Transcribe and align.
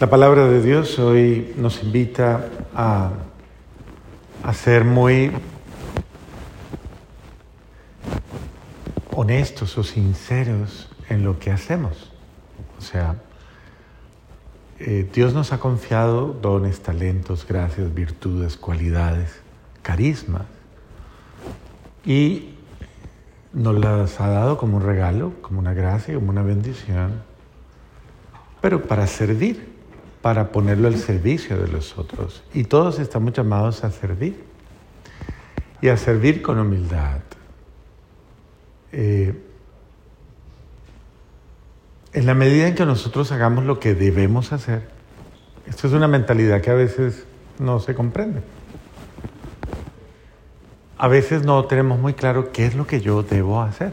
La 0.00 0.08
palabra 0.08 0.46
de 0.46 0.62
Dios 0.62 0.96
hoy 1.00 1.52
nos 1.56 1.82
invita 1.82 2.46
a, 2.72 3.10
ser 4.54 4.84
muy 4.84 5.32
honestos 9.10 9.76
o 9.76 9.82
sinceros 9.82 10.88
en 11.08 11.24
lo 11.24 11.40
que 11.40 11.50
hacemos. 11.50 12.12
O 12.78 12.80
sea, 12.80 13.16
eh, 14.78 15.10
Dios 15.12 15.34
nos 15.34 15.52
ha 15.52 15.58
confiado 15.58 16.28
dones, 16.28 16.80
talentos, 16.80 17.44
gracias, 17.44 17.92
virtudes, 17.92 18.56
cualidades, 18.56 19.40
carismas. 19.82 20.44
Y 22.04 22.54
nos 23.52 23.76
las 23.76 24.20
ha 24.20 24.28
dado 24.28 24.58
como 24.58 24.76
un 24.76 24.84
regalo, 24.84 25.32
como 25.42 25.58
una 25.58 25.74
gracia, 25.74 26.14
como 26.14 26.30
una 26.30 26.42
bendición, 26.42 27.20
pero 28.60 28.84
para 28.86 29.08
servir 29.08 29.67
para 30.22 30.50
ponerlo 30.50 30.88
al 30.88 30.96
servicio 30.96 31.56
de 31.58 31.68
los 31.68 31.96
otros. 31.98 32.42
Y 32.52 32.64
todos 32.64 32.98
estamos 32.98 33.32
llamados 33.32 33.84
a 33.84 33.90
servir 33.90 34.44
y 35.80 35.88
a 35.88 35.96
servir 35.96 36.42
con 36.42 36.58
humildad. 36.58 37.20
Eh, 38.92 39.34
en 42.12 42.26
la 42.26 42.34
medida 42.34 42.68
en 42.68 42.74
que 42.74 42.86
nosotros 42.86 43.30
hagamos 43.32 43.64
lo 43.64 43.78
que 43.78 43.94
debemos 43.94 44.52
hacer, 44.52 44.88
esto 45.66 45.86
es 45.86 45.92
una 45.92 46.08
mentalidad 46.08 46.60
que 46.62 46.70
a 46.70 46.74
veces 46.74 47.24
no 47.58 47.78
se 47.80 47.94
comprende. 47.94 48.40
A 50.96 51.06
veces 51.06 51.44
no 51.44 51.64
tenemos 51.66 51.98
muy 52.00 52.14
claro 52.14 52.50
qué 52.50 52.66
es 52.66 52.74
lo 52.74 52.86
que 52.86 53.00
yo 53.00 53.22
debo 53.22 53.60
hacer. 53.60 53.92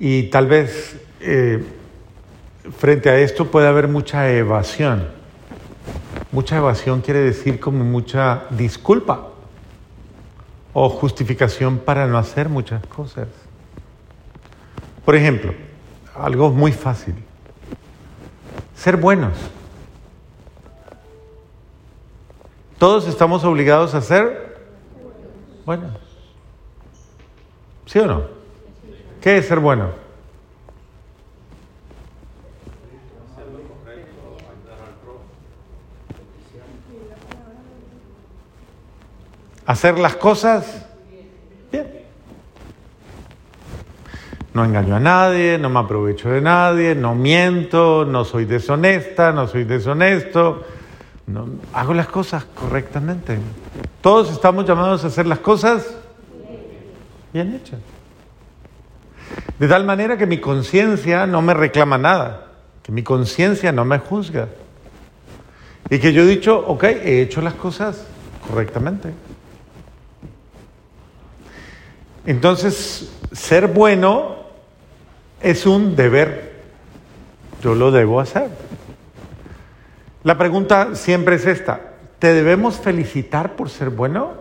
Y 0.00 0.24
tal 0.30 0.46
vez 0.46 0.96
eh, 1.20 1.62
frente 2.80 3.10
a 3.10 3.18
esto 3.18 3.50
puede 3.50 3.68
haber 3.68 3.88
mucha 3.88 4.30
evasión. 4.32 5.06
Mucha 6.32 6.56
evasión 6.56 7.02
quiere 7.02 7.20
decir 7.20 7.60
como 7.60 7.84
mucha 7.84 8.44
disculpa 8.48 9.28
o 10.72 10.88
justificación 10.88 11.76
para 11.76 12.06
no 12.06 12.16
hacer 12.16 12.48
muchas 12.48 12.84
cosas. 12.86 13.28
Por 15.04 15.14
ejemplo, 15.14 15.52
algo 16.14 16.50
muy 16.50 16.72
fácil, 16.72 17.16
ser 18.74 18.96
buenos. 18.96 19.36
Todos 22.78 23.06
estamos 23.08 23.44
obligados 23.44 23.94
a 23.94 24.00
ser 24.00 24.58
buenos. 25.66 25.98
¿Sí 27.84 27.98
o 27.98 28.06
no? 28.06 28.22
¿Qué 29.20 29.36
es 29.36 29.48
ser 29.48 29.58
bueno? 29.58 30.09
Hacer 39.70 40.00
las 40.00 40.16
cosas 40.16 40.84
bien. 41.70 41.86
No 44.52 44.64
engaño 44.64 44.96
a 44.96 45.00
nadie, 45.00 45.58
no 45.58 45.70
me 45.70 45.78
aprovecho 45.78 46.28
de 46.28 46.40
nadie, 46.40 46.96
no 46.96 47.14
miento, 47.14 48.04
no 48.04 48.24
soy 48.24 48.46
deshonesta, 48.46 49.30
no 49.30 49.46
soy 49.46 49.62
deshonesto. 49.62 50.64
hago 51.72 51.94
las 51.94 52.08
cosas 52.08 52.44
correctamente. 52.46 53.38
Todos 54.00 54.32
estamos 54.32 54.66
llamados 54.66 55.04
a 55.04 55.06
hacer 55.06 55.26
las 55.26 55.38
cosas 55.38 55.86
bien 57.32 57.54
hechas. 57.54 57.78
De 59.56 59.68
tal 59.68 59.84
manera 59.84 60.18
que 60.18 60.26
mi 60.26 60.38
conciencia 60.38 61.28
no 61.28 61.42
me 61.42 61.54
reclama 61.54 61.96
nada, 61.96 62.48
que 62.82 62.90
mi 62.90 63.04
conciencia 63.04 63.70
no 63.70 63.84
me 63.84 64.00
juzga. 64.00 64.48
Y 65.88 66.00
que 66.00 66.12
yo 66.12 66.22
he 66.22 66.26
dicho, 66.26 66.58
ok, 66.58 66.84
he 66.84 67.22
hecho 67.22 67.40
las 67.40 67.54
cosas 67.54 68.04
correctamente. 68.48 69.12
Entonces, 72.26 73.10
ser 73.32 73.68
bueno 73.68 74.36
es 75.42 75.66
un 75.66 75.96
deber. 75.96 76.50
Yo 77.62 77.74
lo 77.74 77.90
debo 77.90 78.20
hacer. 78.20 78.48
La 80.22 80.36
pregunta 80.36 80.94
siempre 80.94 81.36
es 81.36 81.46
esta. 81.46 81.80
¿Te 82.18 82.34
debemos 82.34 82.78
felicitar 82.78 83.56
por 83.56 83.70
ser 83.70 83.90
bueno? 83.90 84.34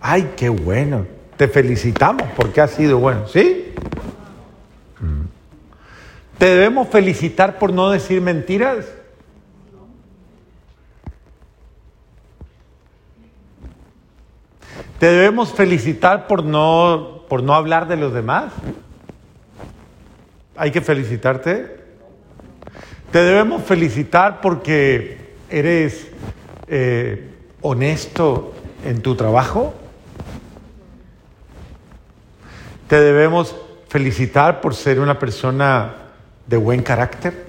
Ay, 0.00 0.32
qué 0.36 0.48
bueno. 0.48 1.06
Te 1.36 1.48
felicitamos 1.48 2.28
porque 2.36 2.60
has 2.60 2.72
sido 2.72 2.98
bueno. 2.98 3.26
¿Sí? 3.26 3.72
Mm. 5.00 5.24
¿Te 6.38 6.46
debemos 6.46 6.88
felicitar 6.88 7.58
por 7.58 7.72
no 7.72 7.90
decir 7.90 8.20
mentiras? 8.20 8.86
¿Te 15.00 15.06
debemos 15.06 15.54
felicitar 15.54 16.26
por 16.26 16.44
no, 16.44 17.22
por 17.26 17.42
no 17.42 17.54
hablar 17.54 17.88
de 17.88 17.96
los 17.96 18.12
demás? 18.12 18.52
¿Hay 20.58 20.72
que 20.72 20.82
felicitarte? 20.82 21.78
¿Te 23.10 23.18
debemos 23.18 23.62
felicitar 23.62 24.42
porque 24.42 25.32
eres 25.48 26.06
eh, 26.68 27.30
honesto 27.62 28.52
en 28.84 29.00
tu 29.00 29.14
trabajo? 29.16 29.72
¿Te 32.86 33.00
debemos 33.00 33.56
felicitar 33.88 34.60
por 34.60 34.74
ser 34.74 35.00
una 35.00 35.18
persona 35.18 35.94
de 36.46 36.58
buen 36.58 36.82
carácter? 36.82 37.46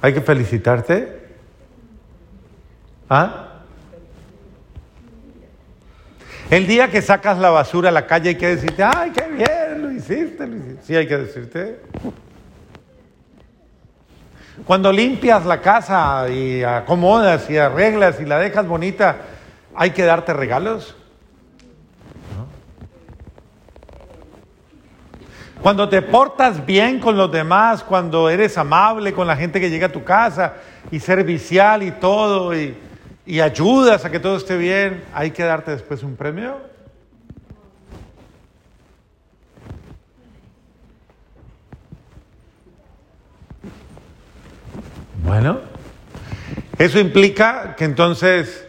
¿Hay 0.00 0.14
que 0.14 0.22
felicitarte? 0.22 1.26
¿Ah? 3.10 3.51
El 6.52 6.66
día 6.66 6.90
que 6.90 7.00
sacas 7.00 7.38
la 7.38 7.48
basura 7.48 7.88
a 7.88 7.92
la 7.92 8.06
calle 8.06 8.28
hay 8.28 8.34
que 8.34 8.48
decirte, 8.48 8.84
ay, 8.84 9.10
qué 9.12 9.22
bien, 9.22 9.80
lo 9.80 9.90
hiciste, 9.90 10.46
lo 10.46 10.54
hiciste. 10.54 10.82
Sí, 10.82 10.94
hay 10.94 11.08
que 11.08 11.16
decirte. 11.16 11.80
Cuando 14.66 14.92
limpias 14.92 15.46
la 15.46 15.62
casa 15.62 16.28
y 16.28 16.62
acomodas 16.62 17.48
y 17.48 17.56
arreglas 17.56 18.20
y 18.20 18.26
la 18.26 18.38
dejas 18.38 18.66
bonita, 18.66 19.16
hay 19.74 19.92
que 19.92 20.02
darte 20.02 20.34
regalos. 20.34 20.94
Cuando 25.62 25.88
te 25.88 26.02
portas 26.02 26.66
bien 26.66 27.00
con 27.00 27.16
los 27.16 27.32
demás, 27.32 27.82
cuando 27.82 28.28
eres 28.28 28.58
amable 28.58 29.14
con 29.14 29.26
la 29.26 29.36
gente 29.36 29.58
que 29.58 29.70
llega 29.70 29.86
a 29.86 29.92
tu 29.92 30.04
casa 30.04 30.56
y 30.90 31.00
servicial 31.00 31.82
y 31.82 31.92
todo, 31.92 32.54
y, 32.54 32.76
y 33.24 33.40
ayudas 33.40 34.04
a 34.04 34.10
que 34.10 34.18
todo 34.18 34.36
esté 34.36 34.56
bien, 34.56 35.04
¿hay 35.14 35.30
que 35.30 35.44
darte 35.44 35.70
después 35.70 36.02
un 36.02 36.16
premio? 36.16 36.56
Bueno, 45.24 45.60
eso 46.78 46.98
implica 46.98 47.76
que 47.76 47.84
entonces 47.84 48.66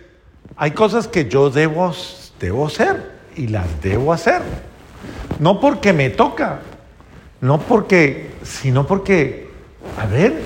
hay 0.55 0.71
cosas 0.71 1.07
que 1.07 1.27
yo 1.27 1.49
debo, 1.49 1.93
debo 2.39 2.67
hacer 2.67 3.11
y 3.35 3.47
las 3.47 3.81
debo 3.81 4.13
hacer. 4.13 4.41
No 5.39 5.59
porque 5.59 5.93
me 5.93 6.11
toca, 6.11 6.59
no 7.41 7.59
porque, 7.59 8.35
sino 8.43 8.85
porque, 8.85 9.49
a 9.99 10.05
ver, 10.05 10.41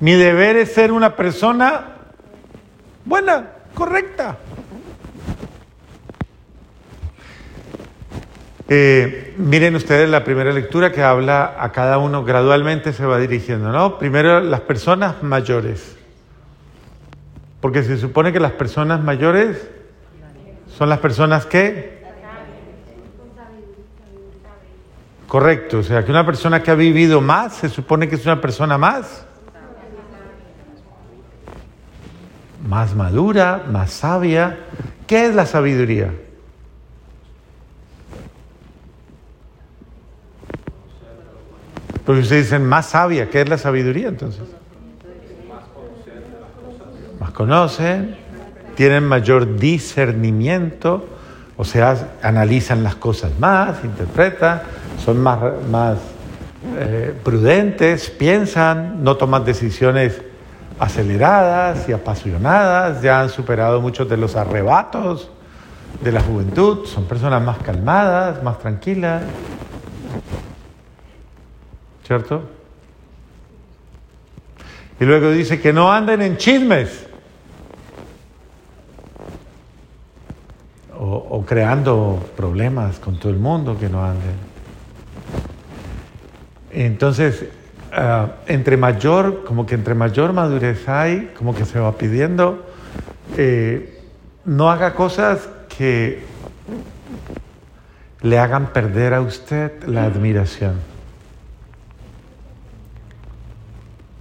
mi 0.00 0.12
deber 0.12 0.56
es 0.56 0.74
ser 0.74 0.92
una 0.92 1.16
persona 1.16 1.93
buena, 3.04 3.46
correcta. 3.74 4.38
Eh, 8.66 9.34
miren 9.36 9.74
ustedes 9.74 10.08
la 10.08 10.24
primera 10.24 10.50
lectura 10.50 10.90
que 10.90 11.02
habla 11.02 11.56
a 11.58 11.70
cada 11.70 11.98
uno 11.98 12.24
gradualmente 12.24 12.94
se 12.94 13.04
va 13.04 13.18
dirigiendo, 13.18 13.70
¿no? 13.70 13.98
Primero 13.98 14.40
las 14.40 14.60
personas 14.60 15.22
mayores. 15.22 15.96
Porque 17.60 17.82
se 17.82 17.98
supone 17.98 18.32
que 18.32 18.40
las 18.40 18.52
personas 18.52 19.02
mayores 19.02 19.70
son 20.76 20.88
las 20.88 20.98
personas 20.98 21.46
que... 21.46 22.02
Correcto, 25.28 25.78
o 25.78 25.82
sea, 25.82 26.04
que 26.04 26.12
una 26.12 26.24
persona 26.24 26.62
que 26.62 26.70
ha 26.70 26.76
vivido 26.76 27.20
más 27.20 27.54
se 27.54 27.68
supone 27.68 28.08
que 28.08 28.14
es 28.14 28.24
una 28.24 28.40
persona 28.40 28.78
más 28.78 29.26
más 32.66 32.94
madura, 32.94 33.64
más 33.70 33.90
sabia. 33.90 34.58
¿Qué 35.06 35.26
es 35.26 35.34
la 35.34 35.46
sabiduría? 35.46 36.12
Porque 42.04 42.22
ustedes 42.22 42.44
dicen 42.44 42.64
más 42.66 42.86
sabia, 42.86 43.30
¿qué 43.30 43.42
es 43.42 43.48
la 43.48 43.56
sabiduría 43.56 44.08
entonces? 44.08 44.42
Más 47.18 47.30
conocen, 47.30 48.16
tienen 48.74 49.04
mayor 49.04 49.56
discernimiento, 49.56 51.06
o 51.56 51.64
sea, 51.64 52.16
analizan 52.22 52.82
las 52.82 52.96
cosas 52.96 53.32
más, 53.38 53.82
interpretan, 53.84 54.62
son 55.02 55.22
más, 55.22 55.40
más 55.70 55.98
eh, 56.76 57.14
prudentes, 57.24 58.10
piensan, 58.10 59.02
no 59.02 59.16
toman 59.16 59.44
decisiones 59.44 60.20
aceleradas 60.78 61.88
y 61.88 61.92
apasionadas, 61.92 63.02
ya 63.02 63.20
han 63.20 63.30
superado 63.30 63.80
muchos 63.80 64.08
de 64.08 64.16
los 64.16 64.36
arrebatos 64.36 65.30
de 66.02 66.12
la 66.12 66.20
juventud, 66.20 66.86
son 66.86 67.04
personas 67.04 67.42
más 67.42 67.58
calmadas, 67.58 68.42
más 68.42 68.58
tranquilas. 68.58 69.22
¿Cierto? 72.06 72.42
Y 75.00 75.04
luego 75.04 75.30
dice 75.30 75.60
que 75.60 75.72
no 75.72 75.92
anden 75.92 76.22
en 76.22 76.36
chismes 76.36 77.06
o, 80.96 81.44
creando 81.46 82.24
problemas 82.36 82.98
con 82.98 83.18
todo 83.18 83.30
el 83.30 83.38
mundo, 83.38 83.76
que 83.78 83.88
no 83.88 84.04
anden. 84.04 84.36
Entonces, 86.70 87.46
ah, 87.94 88.36
entre 88.46 88.76
mayor, 88.76 89.44
como 89.44 89.66
que 89.66 89.74
entre 89.74 89.94
mayor 89.94 90.32
madurez 90.32 90.88
hay, 90.88 91.32
como 91.36 91.54
que 91.54 91.64
se 91.64 91.78
va 91.78 91.96
pidiendo, 91.96 92.64
eh, 93.36 94.02
no 94.44 94.70
haga 94.70 94.94
cosas 94.94 95.48
que 95.76 96.22
le 98.20 98.38
hagan 98.38 98.72
perder 98.72 99.14
a 99.14 99.20
usted 99.20 99.84
la 99.84 100.04
admiración. 100.04 100.80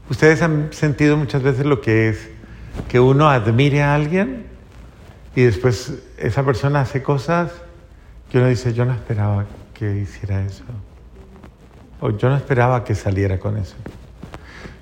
Ustedes 0.09 0.41
han 0.41 0.71
sentido 0.73 1.17
muchas 1.17 1.41
veces 1.41 1.65
lo 1.65 1.81
que 1.81 2.09
es 2.09 2.29
que 2.89 2.99
uno 2.99 3.29
admire 3.29 3.81
a 3.81 3.95
alguien 3.95 4.45
y 5.35 5.43
después 5.43 6.03
esa 6.17 6.43
persona 6.43 6.81
hace 6.81 7.01
cosas 7.01 7.51
que 8.29 8.37
uno 8.37 8.47
dice, 8.47 8.73
yo 8.73 8.85
no 8.85 8.93
esperaba 8.93 9.45
que 9.73 9.97
hiciera 9.97 10.41
eso. 10.41 10.63
O 11.99 12.09
yo 12.11 12.29
no 12.29 12.35
esperaba 12.35 12.83
que 12.83 12.95
saliera 12.95 13.39
con 13.39 13.57
eso. 13.57 13.75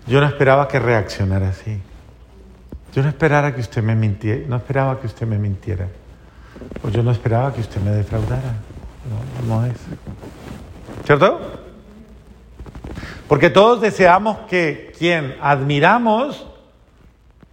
Yo 0.07 0.19
no 0.19 0.27
esperaba 0.27 0.67
que 0.67 0.79
reaccionara 0.79 1.49
así. 1.49 1.79
Yo 2.93 3.03
no 3.03 3.09
esperaba 3.09 3.53
que 3.53 3.61
usted 3.61 3.81
me 3.81 3.95
mintiera, 3.95 4.41
no 4.47 4.57
esperaba 4.57 4.99
que 4.99 5.07
usted 5.07 5.25
me 5.25 5.37
mintiera. 5.37 5.87
O 6.83 6.89
yo 6.89 7.03
no 7.03 7.11
esperaba 7.11 7.53
que 7.53 7.61
usted 7.61 7.79
me 7.81 7.91
defraudara. 7.91 8.55
No, 9.47 9.55
no 9.55 9.65
es. 9.65 9.77
¿Cierto? 11.05 11.39
Porque 13.27 13.49
todos 13.49 13.79
deseamos 13.79 14.39
que 14.49 14.91
quien 14.97 15.35
admiramos 15.41 16.45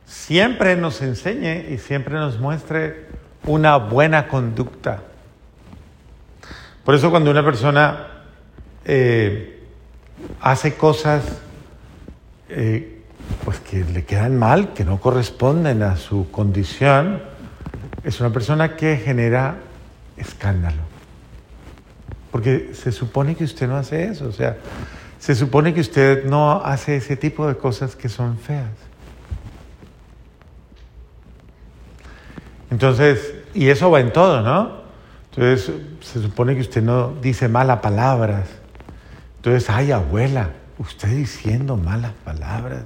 siempre 0.04 0.74
nos 0.74 1.00
enseñe 1.02 1.70
y 1.70 1.78
siempre 1.78 2.14
nos 2.14 2.40
muestre 2.40 3.06
una 3.44 3.76
buena 3.76 4.26
conducta. 4.26 5.02
Por 6.84 6.94
eso 6.94 7.10
cuando 7.10 7.30
una 7.30 7.44
persona 7.44 8.17
eh, 8.88 9.60
hace 10.40 10.74
cosas 10.74 11.22
eh, 12.48 13.02
pues 13.44 13.60
que 13.60 13.84
le 13.84 14.04
quedan 14.04 14.38
mal, 14.38 14.72
que 14.72 14.84
no 14.84 14.98
corresponden 14.98 15.82
a 15.82 15.96
su 15.96 16.30
condición, 16.30 17.22
es 18.02 18.18
una 18.20 18.30
persona 18.30 18.76
que 18.76 18.96
genera 18.96 19.56
escándalo. 20.16 20.82
Porque 22.32 22.70
se 22.72 22.90
supone 22.90 23.36
que 23.36 23.44
usted 23.44 23.68
no 23.68 23.76
hace 23.76 24.04
eso, 24.06 24.26
o 24.26 24.32
sea, 24.32 24.56
se 25.18 25.34
supone 25.34 25.74
que 25.74 25.80
usted 25.80 26.24
no 26.24 26.62
hace 26.64 26.96
ese 26.96 27.16
tipo 27.16 27.46
de 27.46 27.56
cosas 27.56 27.94
que 27.94 28.08
son 28.08 28.38
feas. 28.38 28.70
Entonces, 32.70 33.34
y 33.52 33.68
eso 33.68 33.90
va 33.90 34.00
en 34.00 34.12
todo, 34.12 34.40
¿no? 34.40 34.78
Entonces, 35.30 35.74
se 36.00 36.22
supone 36.22 36.54
que 36.54 36.62
usted 36.62 36.82
no 36.82 37.12
dice 37.20 37.48
malas 37.48 37.80
palabras. 37.80 38.48
Entonces, 39.48 39.70
ay, 39.70 39.92
abuela, 39.92 40.50
usted 40.76 41.08
diciendo 41.08 41.78
malas 41.78 42.12
palabras. 42.22 42.82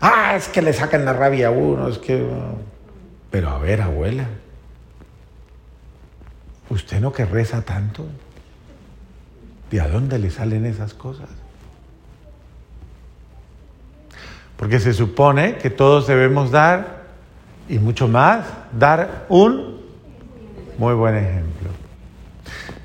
Ah, 0.00 0.36
es 0.36 0.48
que 0.48 0.62
le 0.62 0.72
sacan 0.72 1.04
la 1.04 1.12
rabia 1.12 1.48
a 1.48 1.50
uno, 1.50 1.86
es 1.88 1.98
que... 1.98 2.26
Pero 3.30 3.50
a 3.50 3.58
ver, 3.58 3.82
abuela, 3.82 4.24
¿usted 6.70 6.98
no 6.98 7.12
que 7.12 7.26
reza 7.26 7.60
tanto? 7.60 8.06
¿De 9.70 9.82
a 9.82 9.88
dónde 9.88 10.18
le 10.18 10.30
salen 10.30 10.64
esas 10.64 10.94
cosas? 10.94 11.28
Porque 14.56 14.80
se 14.80 14.94
supone 14.94 15.58
que 15.58 15.68
todos 15.68 16.06
debemos 16.06 16.50
dar, 16.50 17.02
y 17.68 17.78
mucho 17.78 18.08
más, 18.08 18.46
dar 18.72 19.26
un 19.28 19.78
muy 20.78 20.94
buen 20.94 21.16
ejemplo. 21.16 21.61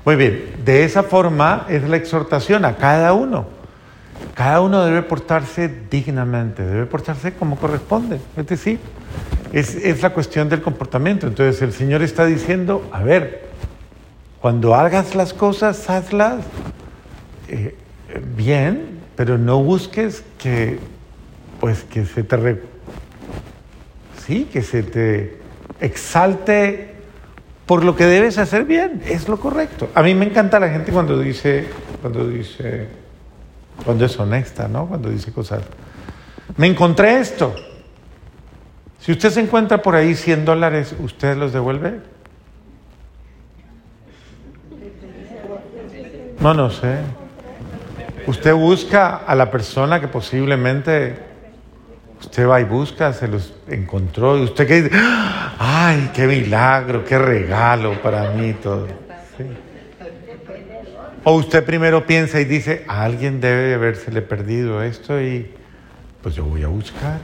Muy 0.08 0.16
bien, 0.16 0.42
de 0.64 0.84
esa 0.84 1.02
forma 1.02 1.66
es 1.68 1.86
la 1.86 1.98
exhortación 1.98 2.64
a 2.64 2.76
cada 2.76 3.12
uno. 3.12 3.44
Cada 4.32 4.62
uno 4.62 4.82
debe 4.82 5.02
portarse 5.02 5.70
dignamente, 5.90 6.64
debe 6.64 6.86
portarse 6.86 7.34
como 7.34 7.56
corresponde. 7.56 8.18
Es 8.34 8.46
decir, 8.46 8.80
es, 9.52 9.74
es 9.74 10.00
la 10.00 10.14
cuestión 10.14 10.48
del 10.48 10.62
comportamiento. 10.62 11.26
Entonces 11.26 11.60
el 11.60 11.74
Señor 11.74 12.00
está 12.00 12.24
diciendo, 12.24 12.88
a 12.90 13.02
ver, 13.02 13.48
cuando 14.40 14.74
hagas 14.74 15.14
las 15.14 15.34
cosas, 15.34 15.90
hazlas 15.90 16.42
eh, 17.48 17.76
bien, 18.34 19.00
pero 19.14 19.36
no 19.36 19.62
busques 19.62 20.24
que, 20.38 20.78
pues, 21.60 21.84
que 21.84 22.06
se 22.06 22.22
te, 22.22 22.62
sí, 24.26 24.48
que 24.50 24.62
se 24.62 24.84
te 24.84 25.36
exalte 25.82 26.97
por 27.68 27.84
lo 27.84 27.94
que 27.94 28.06
debes 28.06 28.38
hacer 28.38 28.64
bien, 28.64 29.02
es 29.06 29.28
lo 29.28 29.38
correcto. 29.38 29.90
A 29.94 30.02
mí 30.02 30.14
me 30.14 30.24
encanta 30.24 30.58
la 30.58 30.70
gente 30.70 30.90
cuando 30.90 31.20
dice, 31.20 31.66
cuando 32.00 32.26
dice, 32.26 32.88
cuando 33.84 34.06
es 34.06 34.18
honesta, 34.18 34.66
¿no? 34.68 34.86
Cuando 34.86 35.10
dice 35.10 35.32
cosas. 35.32 35.60
Me 36.56 36.66
encontré 36.66 37.20
esto. 37.20 37.54
Si 39.00 39.12
usted 39.12 39.28
se 39.28 39.40
encuentra 39.40 39.82
por 39.82 39.94
ahí 39.94 40.14
100 40.14 40.46
dólares, 40.46 40.94
¿usted 40.98 41.36
los 41.36 41.52
devuelve? 41.52 42.00
No, 46.40 46.54
no 46.54 46.70
sé. 46.70 46.96
Usted 48.26 48.54
busca 48.54 49.16
a 49.16 49.34
la 49.34 49.50
persona 49.50 50.00
que 50.00 50.08
posiblemente 50.08 51.18
usted 52.18 52.48
va 52.48 52.62
y 52.62 52.64
busca, 52.64 53.12
se 53.12 53.28
los 53.28 53.52
encontró 53.68 54.38
y 54.38 54.44
usted 54.44 54.66
que 54.66 54.82
dice, 54.82 54.96
ay, 55.58 56.10
qué 56.14 56.26
milagro, 56.26 57.04
qué 57.04 57.18
regalo 57.18 58.00
para 58.02 58.30
mí 58.30 58.54
todo. 58.54 58.86
O 61.24 61.32
usted 61.34 61.64
primero 61.64 62.06
piensa 62.06 62.40
y 62.40 62.44
dice, 62.44 62.84
a 62.88 63.04
alguien 63.04 63.40
debe 63.40 63.74
habérsele 63.74 64.22
perdido 64.22 64.82
esto 64.82 65.20
y 65.20 65.50
pues 66.22 66.34
yo 66.34 66.44
voy 66.44 66.62
a 66.62 66.68
buscar. 66.68 67.20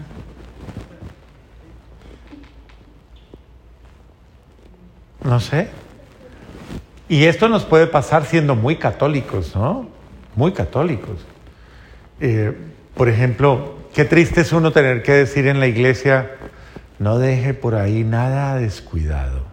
No 5.22 5.40
sé. 5.40 5.68
Y 7.08 7.24
esto 7.24 7.48
nos 7.48 7.64
puede 7.64 7.86
pasar 7.86 8.24
siendo 8.26 8.54
muy 8.54 8.76
católicos, 8.76 9.54
¿no? 9.54 9.94
muy 10.36 10.52
católicos. 10.52 11.20
Eh, 12.20 12.52
por 12.94 13.08
ejemplo, 13.08 13.76
qué 13.92 14.04
triste 14.04 14.40
es 14.40 14.52
uno 14.52 14.72
tener 14.72 15.02
que 15.02 15.12
decir 15.12 15.46
en 15.46 15.60
la 15.60 15.66
iglesia, 15.66 16.32
no 17.04 17.18
deje 17.18 17.52
por 17.52 17.74
ahí 17.74 18.02
nada 18.02 18.56
descuidado. 18.56 19.44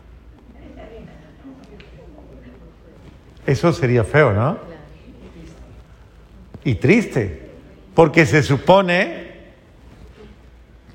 Eso 3.45 3.73
sería 3.73 4.05
feo, 4.05 4.31
¿no? 4.31 4.57
Y 6.63 6.75
triste, 6.75 7.51
porque 7.93 8.25
se 8.25 8.41
supone 8.41 9.31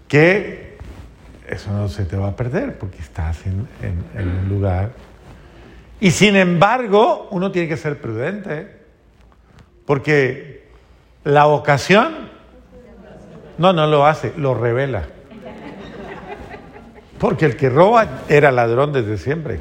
que 0.08 0.78
eso 1.46 1.70
no 1.72 1.90
se 1.90 2.06
te 2.06 2.16
va 2.16 2.28
a 2.28 2.36
perder, 2.36 2.78
porque 2.78 3.00
estás 3.00 3.44
en, 3.44 3.68
un 4.14 4.48
lugar. 4.48 4.92
Y 6.00 6.10
sin 6.10 6.36
embargo, 6.36 7.28
uno 7.32 7.52
tiene 7.52 7.68
que 7.68 7.76
ser 7.76 8.00
prudente. 8.00 8.78
Porque 9.84 10.70
la 11.22 11.48
ocasión, 11.48 12.30
no, 13.58 13.74
no 13.74 13.86
lo 13.86 14.06
hace, 14.06 14.32
lo 14.38 14.54
revela. 14.54 15.15
Porque 17.18 17.46
el 17.46 17.56
que 17.56 17.70
roba 17.70 18.22
era 18.28 18.50
ladrón 18.50 18.92
desde 18.92 19.18
siempre. 19.18 19.60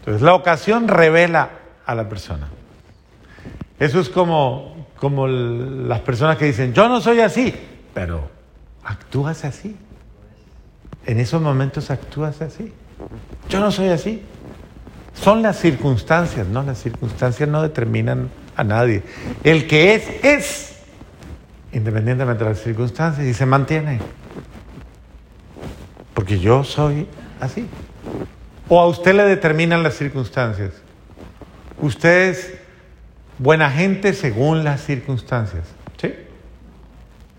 Entonces 0.00 0.22
la 0.22 0.34
ocasión 0.34 0.88
revela 0.88 1.50
a 1.86 1.94
la 1.94 2.08
persona. 2.08 2.48
Eso 3.78 4.00
es 4.00 4.08
como, 4.08 4.86
como 4.96 5.26
las 5.26 6.00
personas 6.00 6.36
que 6.36 6.46
dicen, 6.46 6.72
yo 6.72 6.88
no 6.88 7.00
soy 7.00 7.20
así, 7.20 7.54
pero 7.92 8.30
actúas 8.84 9.44
así. 9.44 9.76
En 11.06 11.18
esos 11.18 11.42
momentos 11.42 11.90
actúas 11.90 12.40
así. 12.42 12.72
Yo 13.48 13.60
no 13.60 13.70
soy 13.70 13.88
así. 13.88 14.22
Son 15.14 15.42
las 15.42 15.58
circunstancias, 15.58 16.46
¿no? 16.46 16.62
Las 16.62 16.78
circunstancias 16.78 17.48
no 17.48 17.62
determinan 17.62 18.30
a 18.56 18.64
nadie. 18.64 19.02
El 19.44 19.66
que 19.66 19.94
es, 19.94 20.24
es, 20.24 20.76
independientemente 21.72 22.44
de 22.44 22.50
las 22.50 22.60
circunstancias, 22.60 23.26
y 23.26 23.34
se 23.34 23.46
mantiene. 23.46 24.00
Porque 26.14 26.38
yo 26.38 26.64
soy 26.64 27.06
así. 27.40 27.66
O 28.68 28.80
a 28.80 28.86
usted 28.86 29.14
le 29.14 29.24
determinan 29.24 29.82
las 29.82 29.94
circunstancias. 29.94 30.72
Usted 31.80 32.30
es 32.30 32.54
buena 33.38 33.70
gente 33.70 34.12
según 34.14 34.64
las 34.64 34.84
circunstancias. 34.84 35.64
¿Sí? 36.00 36.14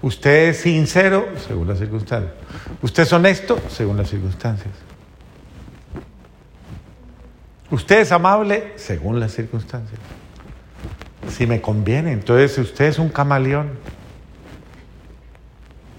Usted 0.02 0.50
es 0.50 0.58
sincero 0.58 1.28
según 1.48 1.68
las 1.68 1.80
circunstancias. 1.80 2.34
Usted 2.82 3.04
es 3.04 3.14
honesto 3.14 3.60
según 3.70 3.98
las 3.98 4.10
circunstancias. 4.10 4.74
Usted 7.72 8.02
es 8.02 8.12
amable 8.12 8.74
según 8.76 9.20
las 9.20 9.34
circunstancias. 9.34 10.00
Si 11.30 11.48
me 11.48 11.62
conviene, 11.62 12.12
entonces 12.12 12.58
usted 12.58 12.86
es 12.86 13.00
un 13.00 13.10
camaleón. 13.10 13.72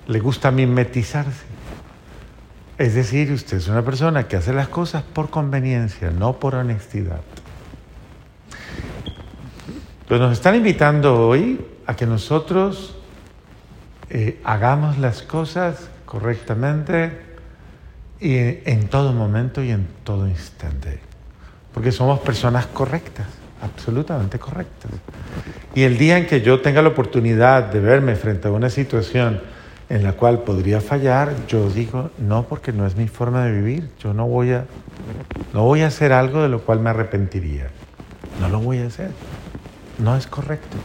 Le 0.07 0.21
gusta 0.21 0.51
mimetizarse. 0.51 1.54
Es 2.77 2.95
decir, 2.95 3.31
usted 3.31 3.59
es 3.59 3.69
una 3.69 3.83
persona 3.83 4.27
que 4.27 4.37
hace 4.37 4.53
las 4.53 4.69
cosas 4.69 5.03
por 5.03 5.31
conveniencia, 5.31 6.11
no 6.11 6.35
por 6.35 6.57
honestidad. 6.57 7.21
Entonces 10.03 10.21
nos 10.21 10.33
están 10.33 10.57
invitando 10.57 11.27
hoy 11.29 11.65
a 11.87 11.95
que 11.95 12.05
nosotros 12.05 12.97
eh, 14.11 14.41
hagamos 14.45 14.99
las 14.99 15.23
cosas 15.23 15.89
correctamente 16.05 17.21
y 18.21 18.37
en 18.37 18.89
todo 18.89 19.13
momento 19.13 19.63
y 19.63 19.71
en 19.71 19.87
todo 20.03 20.27
instante. 20.27 20.99
Porque 21.73 21.93
somos 21.93 22.21
personas 22.21 22.67
correctas, 22.67 23.27
absolutamente 23.63 24.39
correctas. 24.39 24.91
Y 25.75 25.83
el 25.83 25.97
día 25.97 26.19
en 26.19 26.27
que 26.27 26.41
yo 26.41 26.61
tenga 26.61 26.83
la 26.83 26.89
oportunidad 26.89 27.65
de 27.73 27.81
verme 27.81 28.17
frente 28.17 28.49
a 28.49 28.51
una 28.51 28.71
situación 28.71 29.41
en 29.89 30.03
la 30.03 30.15
cual 30.15 30.41
podría 30.41 30.81
fallar, 30.81 31.47
yo 31.47 31.69
digo, 31.69 32.11
no, 32.19 32.45
porque 32.45 32.73
no 32.73 32.87
es 32.87 32.97
mi 32.97 33.09
forma 33.09 33.45
de 33.45 33.53
vivir. 33.53 33.91
Yo 33.99 34.15
no 34.15 34.27
voy 34.27 34.53
a, 34.53 34.67
no 35.53 35.65
voy 35.65 35.83
a 35.83 35.89
hacer 35.89 36.13
algo 36.13 36.43
de 36.43 36.49
lo 36.49 36.61
cual 36.61 36.81
me 36.81 36.91
arrepentiría. 36.91 37.69
No 38.41 38.49
lo 38.49 38.61
voy 38.61 38.79
a 38.79 38.87
hacer. 38.87 39.11
No 39.99 40.17
es 40.17 40.27
correcto. 40.27 40.77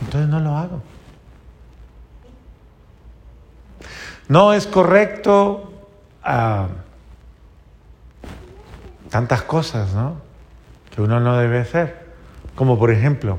Entonces 0.00 0.28
no 0.28 0.40
lo 0.40 0.56
hago. 0.56 0.82
No 4.28 4.52
es 4.52 4.66
correcto 4.66 5.72
ah, 6.22 6.68
tantas 9.10 9.42
cosas, 9.42 9.92
¿no? 9.94 10.16
Que 10.94 11.02
uno 11.02 11.20
no 11.20 11.36
debe 11.36 11.58
hacer. 11.58 12.06
Como 12.54 12.78
por 12.78 12.90
ejemplo, 12.90 13.38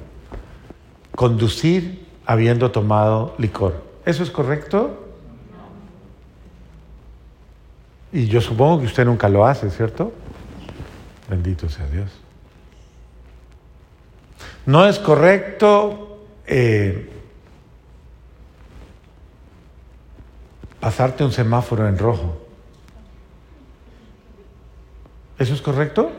conducir 1.16 2.08
habiendo 2.26 2.72
tomado 2.72 3.36
licor. 3.38 3.93
¿Eso 4.06 4.24
es 4.24 4.32
correcto? 4.32 5.08
Y 8.12 8.28
yo 8.28 8.42
supongo 8.42 8.80
que 8.80 8.86
usted 8.86 9.06
nunca 9.06 9.30
lo 9.30 9.46
hace, 9.46 9.70
¿cierto? 9.70 10.14
Bendito 11.30 11.70
sea 11.70 11.88
Dios. 11.88 12.12
No 14.66 14.86
es 14.86 15.00
correcto 15.00 16.20
eh, 16.46 17.10
pasarte 20.80 21.24
un 21.24 21.32
semáforo 21.32 21.88
en 21.88 21.98
rojo. 21.98 22.38
¿Eso 25.40 25.54
es 25.54 25.62
correcto? 25.62 26.12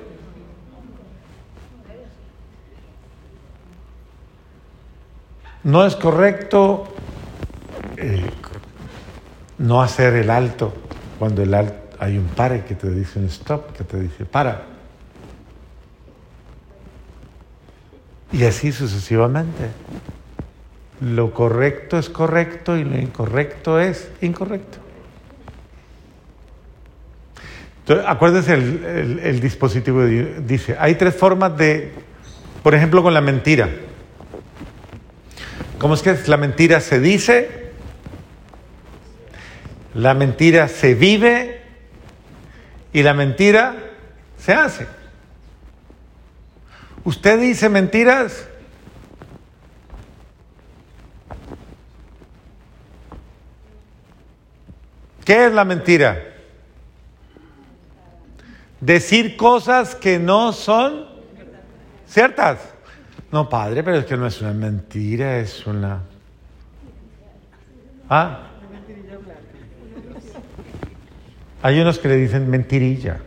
No 5.62 5.86
es 5.86 5.96
correcto 5.96 6.93
no 9.64 9.83
hacer 9.83 10.14
el 10.14 10.30
alto 10.30 10.75
cuando 11.18 11.42
el 11.42 11.54
hay 11.99 12.18
un 12.18 12.26
pare 12.26 12.64
que 12.64 12.75
te 12.75 12.90
dice 12.90 13.18
un 13.18 13.26
stop, 13.26 13.73
que 13.73 13.83
te 13.83 13.99
dice 13.99 14.26
para. 14.26 14.62
Y 18.33 18.44
así 18.44 18.73
sucesivamente. 18.73 19.71
Lo 21.00 21.33
correcto 21.33 21.99
es 21.99 22.11
correcto 22.11 22.76
y 22.76 22.85
lo 22.85 22.99
incorrecto 22.99 23.80
es 23.80 24.11
incorrecto. 24.21 24.78
Acuérdense 28.06 28.54
el, 28.54 29.21
el 29.23 29.40
dispositivo, 29.40 30.04
dice, 30.04 30.76
hay 30.78 30.94
tres 30.94 31.14
formas 31.14 31.56
de, 31.56 31.92
por 32.62 32.75
ejemplo, 32.75 33.02
con 33.02 33.14
la 33.14 33.21
mentira. 33.21 33.68
¿Cómo 35.78 35.94
es 35.94 36.02
que 36.02 36.16
la 36.26 36.37
mentira 36.37 36.80
se 36.80 37.00
dice? 37.00 37.63
La 39.94 40.12
mentira 40.14 40.66
se 40.68 40.94
vive 40.94 41.62
y 42.92 43.02
la 43.02 43.14
mentira 43.14 43.76
se 44.38 44.52
hace. 44.52 44.86
¿Usted 47.04 47.40
dice 47.40 47.68
mentiras? 47.68 48.48
¿Qué 55.24 55.46
es 55.46 55.52
la 55.52 55.64
mentira? 55.64 56.18
Decir 58.80 59.36
cosas 59.36 59.94
que 59.94 60.18
no 60.18 60.52
son 60.52 61.06
ciertas. 62.06 62.58
No, 63.30 63.48
padre, 63.48 63.82
pero 63.82 63.98
es 63.98 64.06
que 64.06 64.16
no 64.16 64.26
es 64.26 64.40
una 64.40 64.52
mentira, 64.52 65.38
es 65.38 65.66
una... 65.66 66.02
¿Ah? 68.08 68.50
Hay 71.64 71.80
unos 71.80 71.99
que 71.99 72.09
le 72.09 72.16
dicen 72.16 72.50
mentirilla. 72.50 73.21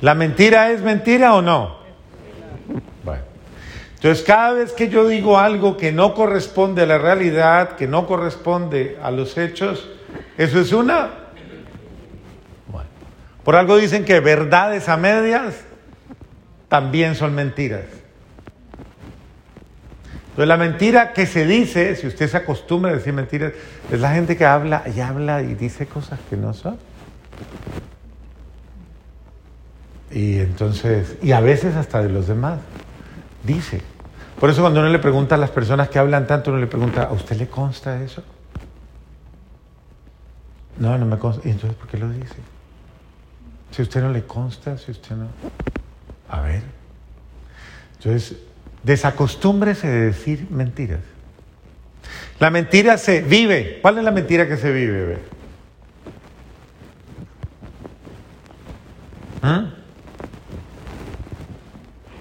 ¿La 0.00 0.14
mentira 0.14 0.70
es 0.70 0.80
mentira 0.80 1.34
o 1.34 1.42
no? 1.42 1.78
Bueno. 3.02 3.24
Entonces, 3.96 4.24
cada 4.24 4.52
vez 4.52 4.72
que 4.72 4.88
yo 4.88 5.08
digo 5.08 5.40
algo 5.40 5.76
que 5.76 5.90
no 5.90 6.14
corresponde 6.14 6.82
a 6.82 6.86
la 6.86 6.98
realidad, 6.98 7.74
que 7.74 7.88
no 7.88 8.06
corresponde 8.06 8.96
a 9.02 9.10
los 9.10 9.36
hechos, 9.38 9.90
eso 10.38 10.60
es 10.60 10.72
una. 10.72 11.10
Por 13.42 13.56
algo 13.56 13.78
dicen 13.78 14.04
que 14.04 14.20
verdades 14.20 14.88
a 14.88 14.96
medias 14.96 15.64
también 16.68 17.16
son 17.16 17.34
mentiras. 17.34 17.86
Entonces 20.32 20.48
la 20.48 20.56
mentira 20.56 21.12
que 21.12 21.26
se 21.26 21.44
dice, 21.44 21.94
si 21.94 22.06
usted 22.06 22.26
se 22.26 22.38
acostumbra 22.38 22.90
a 22.90 22.94
decir 22.94 23.12
mentiras, 23.12 23.52
es 23.90 24.00
la 24.00 24.14
gente 24.14 24.34
que 24.34 24.46
habla 24.46 24.82
y 24.94 25.00
habla 25.00 25.42
y 25.42 25.54
dice 25.54 25.84
cosas 25.84 26.18
que 26.30 26.38
no 26.38 26.54
son. 26.54 26.78
Y 30.10 30.38
entonces, 30.38 31.16
y 31.22 31.32
a 31.32 31.40
veces 31.40 31.76
hasta 31.76 32.02
de 32.02 32.08
los 32.08 32.28
demás, 32.28 32.60
dice. 33.44 33.82
Por 34.40 34.48
eso 34.48 34.62
cuando 34.62 34.80
uno 34.80 34.88
le 34.88 34.98
pregunta 34.98 35.34
a 35.34 35.38
las 35.38 35.50
personas 35.50 35.90
que 35.90 35.98
hablan 35.98 36.26
tanto, 36.26 36.50
uno 36.50 36.60
le 36.60 36.66
pregunta, 36.66 37.02
¿a 37.02 37.12
usted 37.12 37.36
le 37.36 37.48
consta 37.48 38.02
eso? 38.02 38.22
No, 40.78 40.96
no 40.96 41.04
me 41.04 41.18
consta. 41.18 41.46
¿Y 41.46 41.50
entonces 41.50 41.76
por 41.78 41.88
qué 41.88 41.98
lo 41.98 42.08
dice? 42.08 42.36
Si 43.70 43.82
a 43.82 43.84
usted 43.84 44.00
no 44.00 44.08
le 44.08 44.24
consta, 44.24 44.78
si 44.78 44.92
usted 44.92 45.14
no... 45.14 45.26
A 46.30 46.40
ver. 46.40 46.62
Entonces, 47.98 48.38
Desacostúmbrese 48.82 49.86
de 49.86 50.06
decir 50.06 50.46
mentiras. 50.50 51.00
La 52.40 52.50
mentira 52.50 52.98
se 52.98 53.22
vive. 53.22 53.78
¿Cuál 53.80 53.98
es 53.98 54.04
la 54.04 54.10
mentira 54.10 54.48
que 54.48 54.56
se 54.56 54.72
vive? 54.72 55.18
¿Ah? 59.42 59.66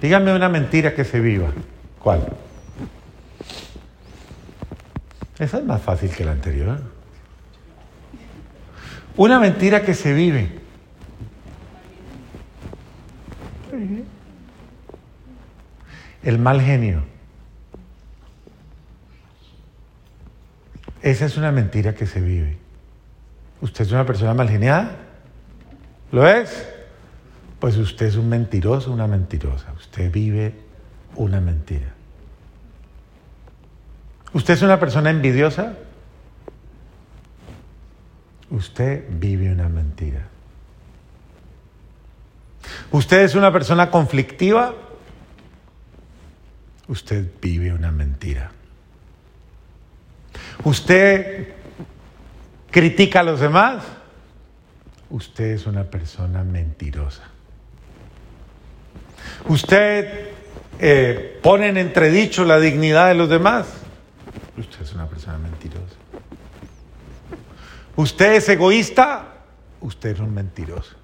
Dígame 0.02 0.36
una 0.36 0.50
mentira 0.50 0.94
que 0.94 1.04
se 1.04 1.20
viva. 1.20 1.52
¿Cuál? 2.00 2.28
Esa 5.38 5.58
es 5.58 5.64
más 5.64 5.82
fácil 5.82 6.12
que 6.12 6.24
la 6.24 6.32
anterior. 6.32 6.80
Una 9.18 9.40
mentira 9.40 9.84
que 9.84 9.94
se 9.94 10.14
vive. 10.14 10.50
El 16.24 16.40
mal 16.40 16.62
genio. 16.62 17.04
Esa 21.02 21.26
es 21.26 21.38
una 21.38 21.52
mentira 21.52 21.96
que 21.96 22.06
se 22.06 22.22
vive. 22.22 22.58
¿Usted 23.62 23.86
es 23.86 23.92
una 23.92 24.06
persona 24.06 24.34
mal 24.34 24.50
geniada? 24.50 24.98
¿Lo 26.12 26.28
es? 26.28 26.68
Pues 27.60 27.78
usted 27.78 28.08
es 28.08 28.16
un 28.16 28.30
mentiroso, 28.30 28.92
una 28.92 29.08
mentirosa. 29.08 29.74
Usted 29.74 30.12
vive 30.12 30.54
una 31.16 31.42
mentira. 31.42 31.94
¿Usted 34.34 34.54
es 34.54 34.62
una 34.62 34.80
persona 34.80 35.10
envidiosa? 35.10 35.76
Usted 38.50 39.06
vive 39.10 39.52
una 39.52 39.70
mentira. 39.70 40.28
¿Usted 42.92 43.22
es 43.22 43.36
una 43.36 43.52
persona 43.52 43.90
conflictiva? 43.90 44.74
Usted 46.92 47.26
vive 47.42 47.74
una 47.74 47.90
mentira. 47.90 48.52
Usted 50.66 51.54
critica 52.70 53.22
a 53.22 53.24
los 53.24 53.40
demás, 53.40 53.86
usted 55.10 55.52
es 55.54 55.66
una 55.66 55.86
persona 55.86 56.44
mentirosa. 56.44 57.24
Usted 59.48 60.32
eh, 60.80 61.40
pone 61.42 61.70
en 61.70 61.78
entredicho 61.78 62.44
la 62.44 62.60
dignidad 62.60 63.08
de 63.08 63.16
los 63.16 63.30
demás. 63.30 63.68
Usted 64.58 64.82
es 64.82 64.94
una 64.94 65.08
persona 65.08 65.38
mentirosa. 65.38 65.96
Usted 67.96 68.34
es 68.34 68.50
egoísta. 68.50 69.28
Usted 69.80 70.10
es 70.10 70.20
un 70.20 70.34
mentiroso. 70.34 71.01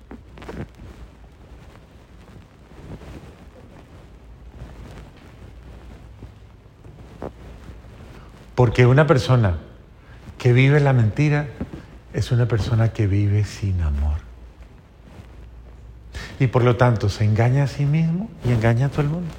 Porque 8.58 8.88
una 8.88 9.06
persona 9.06 9.58
que 10.40 10.52
vive 10.52 10.80
la 10.80 10.92
mentira 10.92 11.46
es 12.12 12.32
una 12.32 12.48
persona 12.48 12.92
que 12.92 13.06
vive 13.06 13.44
sin 13.44 13.80
amor. 13.82 14.18
Y 16.40 16.48
por 16.48 16.64
lo 16.64 16.76
tanto 16.76 17.08
se 17.08 17.24
engaña 17.24 17.66
a 17.66 17.68
sí 17.68 17.86
mismo 17.86 18.32
y 18.44 18.52
engaña 18.52 18.88
a 18.88 18.90
todo 18.90 19.02
el 19.02 19.10
mundo. 19.10 19.32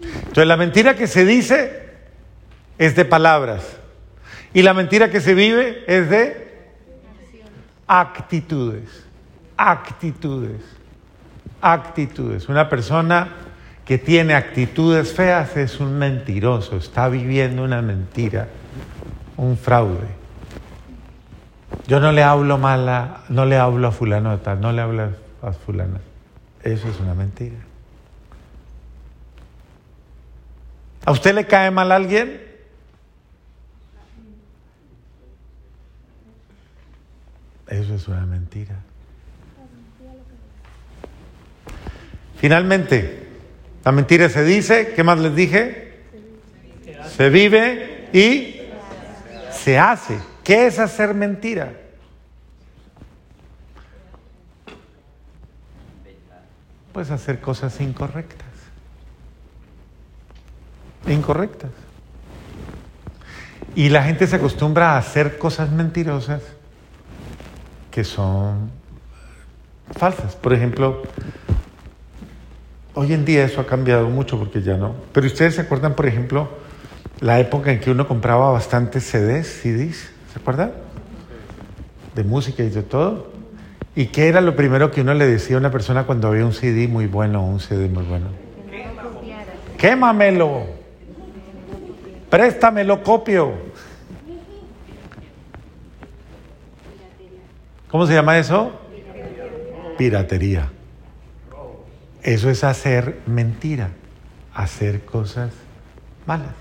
Entonces 0.00 0.46
la 0.46 0.56
mentira 0.56 0.96
que 0.96 1.06
se 1.08 1.26
dice 1.26 1.90
es 2.78 2.96
de 2.96 3.04
palabras 3.04 3.76
y 4.54 4.62
la 4.62 4.72
mentira 4.72 5.10
que 5.10 5.20
se 5.20 5.34
vive 5.34 5.84
es 5.88 6.08
de 6.08 6.70
actitudes, 7.86 9.04
actitudes, 9.58 10.62
actitudes. 11.60 12.48
Una 12.48 12.70
persona 12.70 13.45
que 13.86 13.98
tiene 13.98 14.34
actitudes 14.34 15.12
feas 15.12 15.56
es 15.56 15.78
un 15.78 15.96
mentiroso, 15.96 16.76
está 16.76 17.08
viviendo 17.08 17.62
una 17.62 17.80
mentira, 17.82 18.48
un 19.36 19.56
fraude. 19.56 20.08
Yo 21.86 22.00
no 22.00 22.10
le 22.10 22.24
hablo 22.24 22.58
mal 22.58 23.22
no 23.28 23.44
le 23.44 23.56
hablo 23.56 23.86
a 23.86 23.92
fulano 23.92 24.36
tal, 24.38 24.60
no 24.60 24.72
le 24.72 24.82
hablo 24.82 25.10
a 25.40 25.52
fulana. 25.52 26.00
Eso 26.64 26.88
es 26.88 26.98
una 26.98 27.14
mentira. 27.14 27.58
¿A 31.04 31.12
usted 31.12 31.32
le 31.32 31.46
cae 31.46 31.70
mal 31.70 31.92
a 31.92 31.96
alguien? 31.96 32.42
Eso 37.68 37.94
es 37.94 38.08
una 38.08 38.26
mentira. 38.26 38.74
Finalmente, 42.36 43.25
la 43.86 43.92
mentira 43.92 44.28
se 44.28 44.42
dice, 44.42 44.94
¿qué 44.96 45.04
más 45.04 45.20
les 45.20 45.36
dije? 45.36 46.00
Se 47.16 47.30
vive 47.30 48.08
y 48.12 48.60
se 49.52 49.78
hace. 49.78 50.18
¿Qué 50.42 50.66
es 50.66 50.80
hacer 50.80 51.14
mentira? 51.14 51.72
Pues 56.92 57.12
hacer 57.12 57.40
cosas 57.40 57.80
incorrectas. 57.80 58.48
Incorrectas. 61.06 61.70
Y 63.76 63.90
la 63.90 64.02
gente 64.02 64.26
se 64.26 64.34
acostumbra 64.34 64.94
a 64.94 64.98
hacer 64.98 65.38
cosas 65.38 65.70
mentirosas 65.70 66.42
que 67.92 68.02
son 68.02 68.68
falsas. 69.92 70.34
Por 70.34 70.54
ejemplo, 70.54 71.04
Hoy 72.98 73.12
en 73.12 73.26
día 73.26 73.44
eso 73.44 73.60
ha 73.60 73.66
cambiado 73.66 74.08
mucho 74.08 74.38
porque 74.38 74.62
ya 74.62 74.78
no. 74.78 74.94
Pero 75.12 75.26
ustedes 75.26 75.56
se 75.56 75.60
acuerdan, 75.60 75.94
por 75.94 76.06
ejemplo, 76.06 76.48
la 77.20 77.38
época 77.38 77.70
en 77.70 77.78
que 77.78 77.90
uno 77.90 78.08
compraba 78.08 78.50
bastantes 78.52 79.04
CDs, 79.04 79.46
CDs, 79.46 80.08
¿se 80.32 80.38
acuerdan? 80.38 80.72
De 82.14 82.24
música 82.24 82.62
y 82.62 82.70
de 82.70 82.82
todo. 82.82 83.26
¿Y 83.94 84.06
qué 84.06 84.28
era 84.28 84.40
lo 84.40 84.56
primero 84.56 84.90
que 84.90 85.02
uno 85.02 85.12
le 85.12 85.26
decía 85.26 85.56
a 85.56 85.58
una 85.58 85.70
persona 85.70 86.04
cuando 86.04 86.28
había 86.28 86.46
un 86.46 86.54
CD 86.54 86.88
muy 86.88 87.06
bueno 87.06 87.44
o 87.44 87.46
un 87.46 87.60
CD 87.60 87.86
muy 87.90 88.04
bueno? 88.04 88.28
Quémamelo. 89.76 90.64
Préstamelo, 92.30 93.02
copio. 93.02 93.52
¿Cómo 97.90 98.06
se 98.06 98.14
llama 98.14 98.38
eso? 98.38 98.72
Piratería. 99.98 100.70
Eso 102.26 102.50
es 102.50 102.64
hacer 102.64 103.20
mentira, 103.26 103.90
hacer 104.52 105.04
cosas 105.04 105.52
malas. 106.26 106.54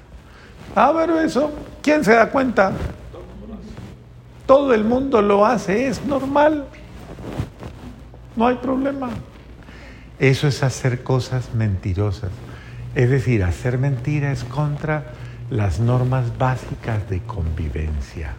Ah, 0.76 0.94
pero 0.96 1.20
eso, 1.20 1.52
¿quién 1.82 2.04
se 2.04 2.14
da 2.14 2.30
cuenta? 2.30 2.72
Todo 4.46 4.76
el 4.76 4.84
mundo 4.84 5.24
lo 5.24 5.44
hace, 5.44 5.88
es 5.88 6.06
normal. 6.06 6.68
No 8.36 8.46
hay 8.46 8.58
problema. 8.58 9.10
Eso 10.20 10.48
es 10.48 10.62
hacer 10.62 11.02
cosas 11.02 11.56
mentirosas. 11.56 12.30
Es 12.94 13.10
decir, 13.10 13.44
hacer 13.44 13.80
mentira 13.80 14.32
es 14.32 14.44
contra 14.44 15.14
las 15.50 15.80
normas 15.80 16.38
básicas 16.38 17.10
de 17.10 17.22
convivencia. 17.22 18.36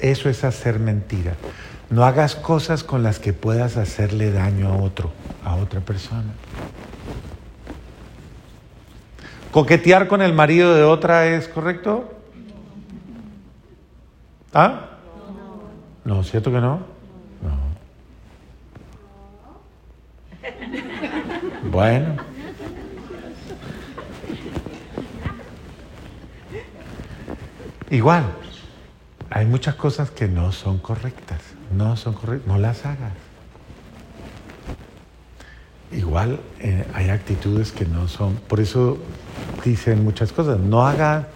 Eso 0.00 0.30
es 0.30 0.44
hacer 0.44 0.78
mentira. 0.78 1.34
No 1.88 2.04
hagas 2.04 2.34
cosas 2.34 2.82
con 2.82 3.02
las 3.02 3.20
que 3.20 3.32
puedas 3.32 3.76
hacerle 3.76 4.32
daño 4.32 4.72
a 4.72 4.76
otro, 4.76 5.12
a 5.44 5.54
otra 5.54 5.80
persona. 5.80 6.34
¿Coquetear 9.52 10.08
con 10.08 10.20
el 10.20 10.32
marido 10.32 10.74
de 10.74 10.82
otra 10.82 11.26
es 11.28 11.46
correcto? 11.48 12.12
¿Ah? 14.52 14.90
No, 16.04 16.24
¿cierto 16.24 16.50
que 16.50 16.60
no? 16.60 16.80
No. 17.42 17.56
Bueno. 21.70 22.16
Igual, 27.90 28.24
hay 29.30 29.46
muchas 29.46 29.76
cosas 29.76 30.10
que 30.10 30.26
no 30.26 30.50
son 30.50 30.78
correctas 30.78 31.45
no 31.76 31.96
son 31.96 32.14
correctas, 32.14 32.46
no 32.48 32.58
las 32.58 32.84
hagas. 32.84 33.12
Igual 35.92 36.40
eh, 36.60 36.84
hay 36.94 37.10
actitudes 37.10 37.70
que 37.72 37.84
no 37.84 38.08
son, 38.08 38.34
por 38.34 38.60
eso 38.60 38.98
dicen 39.64 40.02
muchas 40.02 40.32
cosas, 40.32 40.58
no 40.58 40.86
haga 40.86 41.28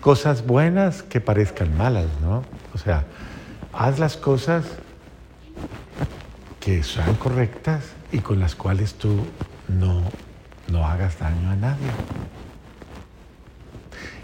cosas 0.00 0.46
buenas 0.46 1.02
que 1.02 1.20
parezcan 1.20 1.76
malas, 1.76 2.06
¿no? 2.22 2.42
O 2.74 2.78
sea, 2.78 3.04
haz 3.72 3.98
las 3.98 4.16
cosas 4.16 4.64
que 6.60 6.82
sean 6.82 7.14
correctas 7.16 7.84
y 8.10 8.18
con 8.18 8.40
las 8.40 8.54
cuales 8.54 8.94
tú 8.94 9.26
no, 9.68 10.02
no 10.70 10.86
hagas 10.86 11.18
daño 11.18 11.50
a 11.50 11.56
nadie. 11.56 11.90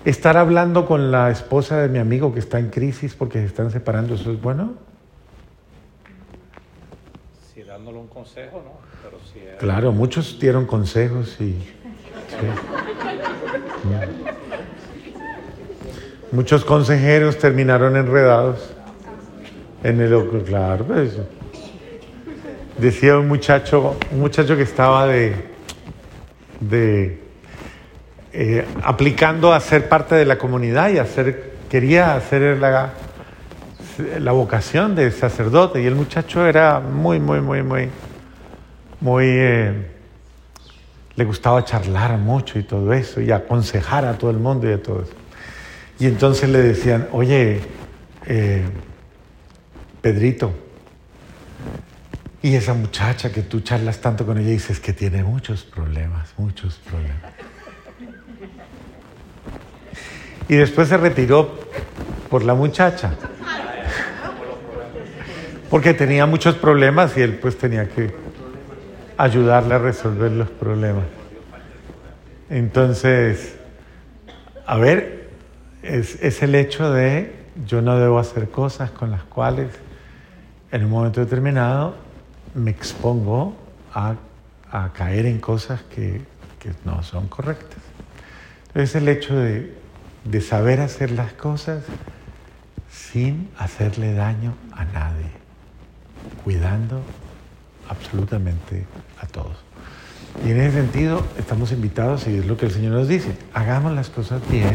Estar 0.04 0.36
hablando 0.36 0.86
con 0.86 1.10
la 1.10 1.30
esposa 1.30 1.78
de 1.78 1.88
mi 1.88 1.98
amigo 1.98 2.32
que 2.32 2.40
está 2.40 2.58
en 2.58 2.70
crisis 2.70 3.14
porque 3.14 3.40
se 3.40 3.46
están 3.46 3.70
separando, 3.70 4.14
¿eso 4.14 4.32
es 4.32 4.40
bueno? 4.40 4.74
Un 7.82 8.08
consejo, 8.08 8.62
¿no? 8.64 9.58
Claro, 9.58 9.92
muchos 9.92 10.38
dieron 10.38 10.66
consejos 10.66 11.36
y... 11.40 11.56
Muchos 16.32 16.64
consejeros 16.64 17.38
terminaron 17.38 17.96
enredados 17.96 18.74
en 19.82 20.00
el 20.00 20.42
claro, 20.44 20.84
pues, 20.84 21.18
decía 22.78 23.18
un 23.18 23.28
muchacho, 23.28 23.96
un 24.10 24.20
muchacho 24.20 24.56
que 24.56 24.62
estaba 24.62 25.06
de, 25.06 25.34
de 26.60 27.20
eh, 28.32 28.64
aplicando 28.82 29.52
a 29.52 29.60
ser 29.60 29.88
parte 29.88 30.14
de 30.16 30.24
la 30.24 30.38
comunidad 30.38 30.90
y 30.90 30.98
hacer, 30.98 31.52
quería 31.70 32.16
hacer 32.16 32.58
la, 32.58 32.94
la 33.98 34.32
vocación 34.32 34.94
de 34.94 35.10
sacerdote 35.10 35.82
y 35.82 35.86
el 35.86 35.94
muchacho 35.94 36.46
era 36.46 36.80
muy, 36.80 37.20
muy, 37.20 37.40
muy, 37.40 37.62
muy, 37.62 37.88
muy... 39.00 39.24
Eh, 39.26 39.90
le 41.16 41.24
gustaba 41.24 41.64
charlar 41.64 42.18
mucho 42.18 42.58
y 42.58 42.64
todo 42.64 42.92
eso 42.92 43.20
y 43.20 43.30
aconsejar 43.30 44.04
a 44.04 44.18
todo 44.18 44.30
el 44.30 44.38
mundo 44.38 44.68
y 44.68 44.72
a 44.72 44.82
todos. 44.82 45.08
Y 45.98 46.06
entonces 46.06 46.48
le 46.48 46.60
decían, 46.60 47.08
oye, 47.12 47.60
eh, 48.26 48.64
Pedrito, 50.00 50.52
y 52.42 52.56
esa 52.56 52.74
muchacha 52.74 53.32
que 53.32 53.42
tú 53.42 53.60
charlas 53.60 54.00
tanto 54.00 54.26
con 54.26 54.38
ella 54.38 54.50
dices 54.50 54.80
que 54.80 54.92
tiene 54.92 55.22
muchos 55.22 55.62
problemas, 55.62 56.34
muchos 56.36 56.74
problemas. 56.76 57.32
Y 60.48 60.56
después 60.56 60.88
se 60.88 60.96
retiró 60.96 61.58
por 62.28 62.44
la 62.44 62.54
muchacha 62.54 63.14
porque 65.74 65.92
tenía 65.92 66.24
muchos 66.24 66.54
problemas 66.54 67.16
y 67.16 67.22
él 67.22 67.36
pues 67.42 67.58
tenía 67.58 67.88
que 67.88 68.14
ayudarle 69.16 69.74
a 69.74 69.78
resolver 69.78 70.30
los 70.30 70.48
problemas. 70.48 71.02
Entonces, 72.48 73.56
a 74.66 74.78
ver, 74.78 75.30
es, 75.82 76.42
el 76.44 76.54
hecho 76.54 76.92
de 76.92 77.34
yo 77.66 77.82
no 77.82 77.98
debo 77.98 78.20
hacer 78.20 78.50
cosas 78.50 78.92
con 78.92 79.10
las 79.10 79.24
cuales 79.24 79.66
en 80.70 80.84
un 80.84 80.92
momento 80.92 81.18
determinado 81.18 81.96
me 82.54 82.70
expongo 82.70 83.56
a, 83.92 84.14
caer 84.92 85.26
en 85.26 85.40
cosas 85.40 85.82
que, 85.92 86.20
que, 86.60 86.70
no 86.84 87.02
son 87.02 87.26
correctas. 87.26 87.82
Entonces 88.68 88.94
el 88.94 89.08
hecho 89.08 89.36
de, 89.36 89.74
de 90.22 90.40
saber 90.40 90.78
hacer 90.78 91.10
las 91.10 91.32
cosas 91.32 91.82
sin 92.92 93.50
hacerle 93.58 94.14
daño 94.14 94.54
a 94.70 94.84
nadie, 94.84 95.43
cuidando 96.42 97.00
absolutamente 97.88 98.84
a 99.20 99.26
todos. 99.26 99.56
Y 100.46 100.50
en 100.50 100.60
ese 100.60 100.78
sentido 100.78 101.22
estamos 101.38 101.72
invitados, 101.72 102.26
y 102.26 102.36
es 102.36 102.46
lo 102.46 102.56
que 102.56 102.66
el 102.66 102.72
Señor 102.72 102.92
nos 102.92 103.08
dice, 103.08 103.36
hagamos 103.52 103.92
las 103.92 104.10
cosas 104.10 104.40
bien 104.50 104.74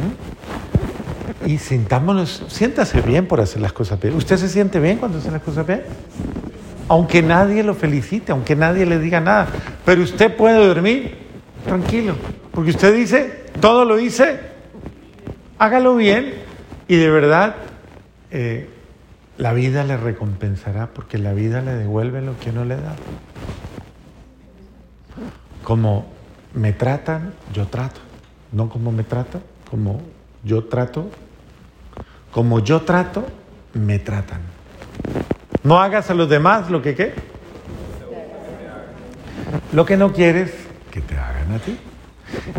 y 1.46 1.58
sintámonos, 1.58 2.44
siéntase 2.48 3.02
bien 3.02 3.26
por 3.28 3.42
hacer 3.42 3.62
las 3.62 3.74
cosas 3.74 4.00
bien. 4.00 4.16
¿Usted 4.16 4.38
se 4.38 4.50
siente 4.50 4.80
bien 4.80 4.98
cuando 4.98 5.18
hace 5.18 5.32
las 5.32 5.42
cosas 5.42 5.68
bien? 5.68 5.84
Aunque 6.88 7.22
nadie 7.22 7.64
lo 7.64 7.76
felicite, 7.76 8.32
aunque 8.32 8.56
nadie 8.56 8.86
le 8.86 9.00
diga 9.00 9.20
nada, 9.20 9.48
pero 9.86 10.02
usted 10.02 10.36
puede 10.36 10.66
dormir 10.66 11.18
tranquilo, 11.66 12.16
porque 12.52 12.72
usted 12.72 12.96
dice, 12.96 13.46
todo 13.60 13.86
lo 13.86 14.00
hice, 14.00 14.40
hágalo 15.60 15.96
bien 15.96 16.34
y 16.88 16.96
de 16.96 17.10
verdad 17.10 17.56
eh, 18.32 18.70
la 19.40 19.54
vida 19.54 19.86
le 19.86 19.96
recompensará, 19.96 20.88
porque 20.88 21.18
la 21.18 21.32
vida 21.32 21.62
le 21.62 21.74
devuelve 21.74 22.22
lo 22.22 22.38
que 22.38 22.50
uno 22.50 22.66
le 22.66 22.76
da. 22.76 22.94
Como 25.64 26.08
me 26.54 26.74
tratan, 26.74 27.34
yo 27.54 27.66
trato. 27.68 28.02
No 28.52 28.68
como 28.68 28.92
me 28.92 29.04
tratan, 29.04 29.42
como 29.72 30.02
yo 30.44 30.66
trato. 30.66 31.10
Como 32.34 32.60
yo 32.60 32.82
trato, 32.82 33.26
me 33.74 33.98
tratan. 33.98 34.42
No 35.64 35.80
hagas 35.80 36.10
a 36.10 36.16
los 36.16 36.28
demás 36.28 36.70
lo 36.70 36.82
que 36.82 36.94
qué. 36.94 37.14
Lo 39.72 39.86
que 39.86 39.96
no 39.96 40.12
quieres 40.12 40.52
que 40.92 41.00
te 41.00 41.18
hagan 41.18 41.54
a 41.54 41.60
ti. 41.60 41.78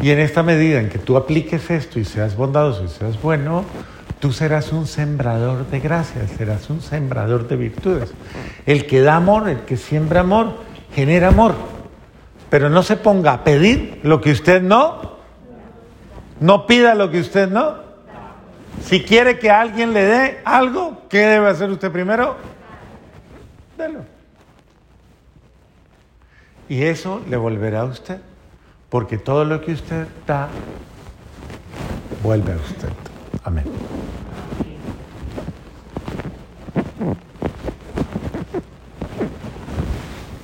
Y 0.01 0.11
en 0.13 0.19
esta 0.19 0.43
medida 0.43 0.81
en 0.81 0.89
que 0.89 0.99
tú 0.99 1.19
apliques 1.19 1.71
esto 1.71 2.01
y 2.01 2.07
seas 2.07 2.37
bondadoso 2.37 2.85
y 2.85 2.89
seas 2.89 3.21
bueno, 3.21 3.67
tú 4.21 4.33
serás 4.33 4.71
un 4.73 4.87
sembrador 4.87 5.67
de 5.67 5.81
gracias, 5.81 6.31
serás 6.33 6.69
un 6.71 6.83
sembrador 6.83 7.49
de 7.49 7.57
virtudes. 7.57 8.13
El 8.67 8.87
que 8.87 9.01
da 9.01 9.17
amor, 9.17 9.49
el 9.49 9.61
que 9.61 9.77
siembra 9.77 10.21
amor, 10.21 10.59
genera 10.95 11.29
amor. 11.29 11.55
Pero 12.51 12.69
no 12.69 12.83
se 12.83 12.97
ponga 12.97 13.33
a 13.33 13.45
pedir 13.45 14.01
lo 14.03 14.21
que 14.21 14.31
usted 14.31 14.63
no, 14.63 15.17
no 16.39 16.67
pida 16.67 16.95
lo 16.95 17.11
que 17.11 17.21
usted 17.21 17.49
no. 17.49 17.91
Si 18.83 19.03
quiere 19.03 19.39
que 19.39 19.51
alguien 19.51 19.93
le 19.95 20.05
dé 20.05 20.41
algo, 20.45 21.03
¿qué 21.09 21.19
debe 21.19 21.49
hacer 21.49 21.71
usted 21.71 21.91
primero? 21.91 22.37
Delo. 23.77 24.05
Y 26.69 26.83
eso 26.83 27.21
le 27.29 27.37
volverá 27.37 27.81
a 27.81 27.85
usted, 27.85 28.21
porque 28.91 29.19
todo 29.19 29.45
lo 29.45 29.61
que 29.61 29.73
usted 29.73 30.07
da, 30.27 30.49
vuelve 32.23 32.53
a 32.53 32.57
usted. 32.57 32.89
Amén. 33.45 33.65
Mm. 37.01 37.30